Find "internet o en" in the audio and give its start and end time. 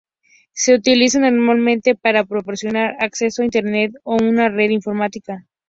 3.45-4.29